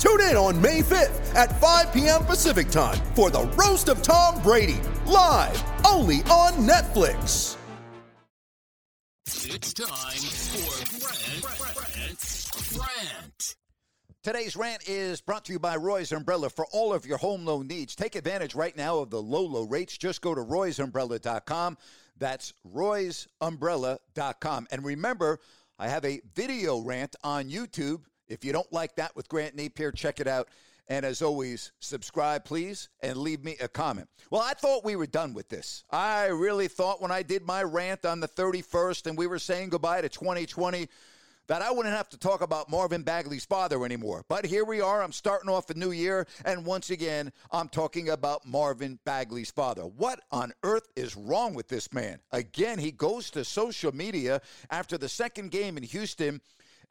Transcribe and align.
Tune 0.00 0.20
in 0.22 0.34
on 0.34 0.60
May 0.60 0.80
5th 0.80 1.34
at 1.34 1.60
5 1.60 1.92
p.m. 1.92 2.24
Pacific 2.24 2.70
time 2.70 2.96
for 3.14 3.28
the 3.28 3.42
Roast 3.48 3.90
of 3.90 4.00
Tom 4.00 4.42
Brady, 4.42 4.80
live 5.06 5.62
only 5.86 6.22
on 6.30 6.52
Netflix. 6.66 7.58
It's 9.26 9.74
time 9.74 9.88
for 9.88 10.70
Grant, 10.98 11.42
Grant, 11.76 12.18
Grant. 12.74 13.56
Today's 14.22 14.56
rant 14.56 14.88
is 14.88 15.20
brought 15.20 15.44
to 15.44 15.52
you 15.52 15.58
by 15.58 15.76
Roy's 15.76 16.12
Umbrella 16.12 16.48
for 16.48 16.64
all 16.72 16.94
of 16.94 17.04
your 17.04 17.18
home 17.18 17.44
loan 17.44 17.66
needs. 17.66 17.94
Take 17.94 18.16
advantage 18.16 18.54
right 18.54 18.74
now 18.74 19.00
of 19.00 19.10
the 19.10 19.20
low, 19.20 19.44
low 19.44 19.64
rates. 19.64 19.98
Just 19.98 20.22
go 20.22 20.34
to 20.34 20.40
roysumbrella.com. 20.40 21.76
That's 22.16 22.54
roysumbrella.com. 22.74 24.66
And 24.70 24.82
remember, 24.82 25.40
I 25.78 25.88
have 25.88 26.06
a 26.06 26.22
video 26.34 26.78
rant 26.80 27.16
on 27.22 27.50
YouTube. 27.50 28.00
If 28.30 28.44
you 28.44 28.52
don't 28.52 28.72
like 28.72 28.94
that 28.96 29.14
with 29.16 29.28
Grant 29.28 29.56
Napier, 29.56 29.90
check 29.92 30.20
it 30.20 30.28
out. 30.28 30.48
And 30.88 31.04
as 31.04 31.20
always, 31.20 31.72
subscribe, 31.80 32.44
please, 32.44 32.88
and 33.00 33.16
leave 33.16 33.44
me 33.44 33.56
a 33.60 33.68
comment. 33.68 34.08
Well, 34.30 34.40
I 34.40 34.54
thought 34.54 34.84
we 34.84 34.96
were 34.96 35.06
done 35.06 35.34
with 35.34 35.48
this. 35.48 35.84
I 35.90 36.26
really 36.26 36.68
thought 36.68 37.02
when 37.02 37.10
I 37.10 37.22
did 37.22 37.44
my 37.44 37.62
rant 37.62 38.04
on 38.04 38.20
the 38.20 38.28
31st 38.28 39.06
and 39.06 39.18
we 39.18 39.26
were 39.26 39.38
saying 39.38 39.68
goodbye 39.68 40.00
to 40.00 40.08
2020 40.08 40.88
that 41.46 41.62
I 41.62 41.72
wouldn't 41.72 41.94
have 41.94 42.08
to 42.10 42.16
talk 42.16 42.42
about 42.42 42.70
Marvin 42.70 43.02
Bagley's 43.02 43.44
father 43.44 43.84
anymore. 43.84 44.24
But 44.28 44.46
here 44.46 44.64
we 44.64 44.80
are. 44.80 45.02
I'm 45.02 45.10
starting 45.10 45.50
off 45.50 45.66
the 45.66 45.74
new 45.74 45.90
year, 45.90 46.28
and 46.44 46.64
once 46.64 46.90
again, 46.90 47.32
I'm 47.50 47.68
talking 47.68 48.10
about 48.10 48.46
Marvin 48.46 49.00
Bagley's 49.04 49.50
father. 49.50 49.82
What 49.82 50.20
on 50.30 50.52
earth 50.62 50.86
is 50.94 51.16
wrong 51.16 51.54
with 51.54 51.66
this 51.66 51.92
man? 51.92 52.20
Again, 52.30 52.78
he 52.78 52.92
goes 52.92 53.30
to 53.30 53.44
social 53.44 53.92
media 53.92 54.40
after 54.70 54.96
the 54.96 55.08
second 55.08 55.50
game 55.50 55.76
in 55.76 55.82
Houston 55.82 56.40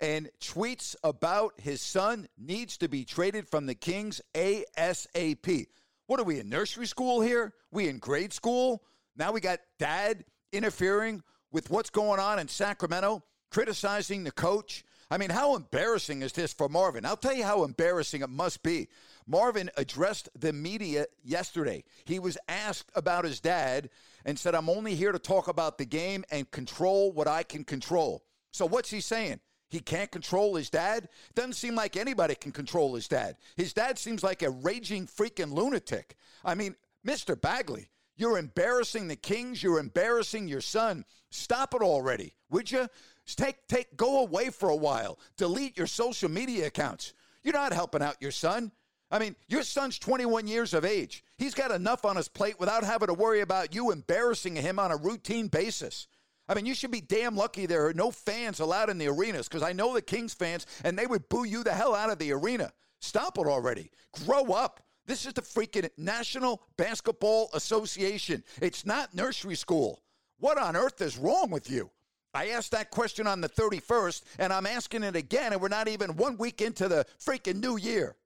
and 0.00 0.30
tweets 0.40 0.94
about 1.02 1.54
his 1.60 1.80
son 1.80 2.28
needs 2.38 2.76
to 2.78 2.88
be 2.88 3.04
traded 3.04 3.48
from 3.48 3.66
the 3.66 3.74
Kings 3.74 4.20
ASAP. 4.34 5.66
What 6.06 6.20
are 6.20 6.24
we 6.24 6.40
in 6.40 6.48
nursery 6.48 6.86
school 6.86 7.20
here? 7.20 7.52
We 7.70 7.88
in 7.88 7.98
grade 7.98 8.32
school? 8.32 8.82
Now 9.16 9.32
we 9.32 9.40
got 9.40 9.60
dad 9.78 10.24
interfering 10.52 11.22
with 11.50 11.70
what's 11.70 11.90
going 11.90 12.20
on 12.20 12.38
in 12.38 12.48
Sacramento, 12.48 13.22
criticizing 13.50 14.24
the 14.24 14.30
coach. 14.30 14.84
I 15.10 15.18
mean, 15.18 15.30
how 15.30 15.56
embarrassing 15.56 16.22
is 16.22 16.32
this 16.32 16.52
for 16.52 16.68
Marvin? 16.68 17.04
I'll 17.06 17.16
tell 17.16 17.34
you 17.34 17.44
how 17.44 17.64
embarrassing 17.64 18.22
it 18.22 18.28
must 18.28 18.62
be. 18.62 18.88
Marvin 19.26 19.70
addressed 19.76 20.28
the 20.38 20.52
media 20.52 21.06
yesterday. 21.24 21.84
He 22.04 22.18
was 22.18 22.38
asked 22.46 22.90
about 22.94 23.24
his 23.24 23.40
dad 23.40 23.90
and 24.24 24.38
said, 24.38 24.54
I'm 24.54 24.68
only 24.68 24.94
here 24.94 25.12
to 25.12 25.18
talk 25.18 25.48
about 25.48 25.78
the 25.78 25.86
game 25.86 26.24
and 26.30 26.50
control 26.50 27.12
what 27.12 27.26
I 27.26 27.42
can 27.42 27.64
control. 27.64 28.22
So, 28.50 28.66
what's 28.66 28.90
he 28.90 29.00
saying? 29.00 29.40
He 29.68 29.80
can't 29.80 30.10
control 30.10 30.54
his 30.54 30.70
dad? 30.70 31.08
Doesn't 31.34 31.54
seem 31.54 31.74
like 31.74 31.96
anybody 31.96 32.34
can 32.34 32.52
control 32.52 32.94
his 32.94 33.06
dad. 33.06 33.36
His 33.56 33.72
dad 33.72 33.98
seems 33.98 34.22
like 34.22 34.42
a 34.42 34.50
raging 34.50 35.06
freaking 35.06 35.52
lunatic. 35.52 36.16
I 36.44 36.54
mean, 36.54 36.74
Mr. 37.06 37.38
Bagley, 37.38 37.88
you're 38.16 38.38
embarrassing 38.38 39.08
the 39.08 39.16
Kings. 39.16 39.62
You're 39.62 39.78
embarrassing 39.78 40.48
your 40.48 40.60
son. 40.60 41.04
Stop 41.30 41.74
it 41.74 41.82
already, 41.82 42.34
would 42.50 42.70
you? 42.70 42.88
Take, 43.26 43.66
take, 43.68 43.96
go 43.96 44.20
away 44.20 44.48
for 44.48 44.70
a 44.70 44.76
while. 44.76 45.18
Delete 45.36 45.76
your 45.76 45.86
social 45.86 46.30
media 46.30 46.66
accounts. 46.66 47.12
You're 47.42 47.54
not 47.54 47.72
helping 47.72 48.02
out 48.02 48.16
your 48.20 48.30
son. 48.30 48.72
I 49.10 49.18
mean, 49.18 49.36
your 49.48 49.62
son's 49.62 49.98
21 49.98 50.46
years 50.46 50.74
of 50.74 50.84
age. 50.84 51.24
He's 51.36 51.54
got 51.54 51.70
enough 51.70 52.04
on 52.04 52.16
his 52.16 52.28
plate 52.28 52.58
without 52.58 52.84
having 52.84 53.08
to 53.08 53.14
worry 53.14 53.40
about 53.40 53.74
you 53.74 53.90
embarrassing 53.90 54.56
him 54.56 54.78
on 54.78 54.90
a 54.90 54.96
routine 54.96 55.48
basis. 55.48 56.08
I 56.48 56.54
mean, 56.54 56.66
you 56.66 56.74
should 56.74 56.90
be 56.90 57.00
damn 57.00 57.36
lucky 57.36 57.66
there 57.66 57.86
are 57.86 57.94
no 57.94 58.10
fans 58.10 58.60
allowed 58.60 58.88
in 58.88 58.98
the 58.98 59.08
arenas 59.08 59.48
because 59.48 59.62
I 59.62 59.72
know 59.72 59.92
the 59.92 60.02
Kings 60.02 60.32
fans 60.32 60.66
and 60.82 60.98
they 60.98 61.06
would 61.06 61.28
boo 61.28 61.44
you 61.44 61.62
the 61.62 61.74
hell 61.74 61.94
out 61.94 62.10
of 62.10 62.18
the 62.18 62.32
arena. 62.32 62.72
Stop 63.00 63.38
it 63.38 63.46
already. 63.46 63.90
Grow 64.24 64.44
up. 64.46 64.80
This 65.06 65.26
is 65.26 65.32
the 65.32 65.42
freaking 65.42 65.88
National 65.96 66.62
Basketball 66.76 67.50
Association. 67.54 68.44
It's 68.60 68.84
not 68.84 69.14
nursery 69.14 69.54
school. 69.54 70.02
What 70.38 70.58
on 70.58 70.76
earth 70.76 71.00
is 71.00 71.16
wrong 71.16 71.50
with 71.50 71.70
you? 71.70 71.90
I 72.34 72.48
asked 72.48 72.72
that 72.72 72.90
question 72.90 73.26
on 73.26 73.40
the 73.40 73.48
31st, 73.48 74.22
and 74.38 74.52
I'm 74.52 74.66
asking 74.66 75.02
it 75.02 75.16
again, 75.16 75.52
and 75.52 75.62
we're 75.62 75.68
not 75.68 75.88
even 75.88 76.16
one 76.16 76.36
week 76.36 76.60
into 76.60 76.86
the 76.88 77.06
freaking 77.18 77.60
new 77.60 77.78
year. 77.78 78.16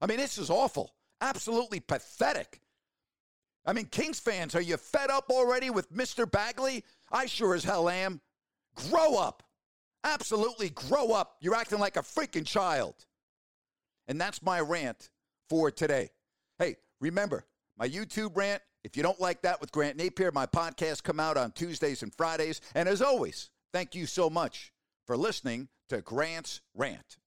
I 0.00 0.06
mean, 0.06 0.18
this 0.18 0.38
is 0.38 0.50
awful. 0.50 0.94
Absolutely 1.20 1.80
pathetic. 1.80 2.60
I 3.66 3.72
mean, 3.72 3.86
Kings 3.86 4.20
fans, 4.20 4.54
are 4.54 4.60
you 4.60 4.76
fed 4.76 5.10
up 5.10 5.30
already 5.30 5.68
with 5.68 5.92
Mr. 5.92 6.30
Bagley? 6.30 6.84
I 7.10 7.26
sure 7.26 7.54
as 7.54 7.64
hell 7.64 7.88
am. 7.88 8.20
Grow 8.74 9.16
up. 9.16 9.42
Absolutely 10.04 10.70
grow 10.70 11.12
up. 11.12 11.36
You're 11.40 11.54
acting 11.54 11.78
like 11.78 11.96
a 11.96 12.02
freaking 12.02 12.46
child. 12.46 12.94
And 14.08 14.20
that's 14.20 14.42
my 14.42 14.60
rant 14.60 15.10
for 15.48 15.70
today. 15.70 16.10
Hey, 16.58 16.76
remember, 17.00 17.44
my 17.78 17.88
YouTube 17.88 18.36
rant, 18.36 18.62
if 18.82 18.96
you 18.96 19.02
don't 19.02 19.20
like 19.20 19.42
that 19.42 19.60
with 19.60 19.72
Grant 19.72 19.96
Napier, 19.96 20.32
my 20.32 20.46
podcasts 20.46 21.02
come 21.02 21.20
out 21.20 21.36
on 21.36 21.52
Tuesdays 21.52 22.02
and 22.02 22.14
Fridays. 22.14 22.60
And 22.74 22.88
as 22.88 23.02
always, 23.02 23.50
thank 23.72 23.94
you 23.94 24.06
so 24.06 24.30
much 24.30 24.72
for 25.06 25.16
listening 25.16 25.68
to 25.90 26.00
Grant's 26.00 26.60
Rant. 26.74 27.18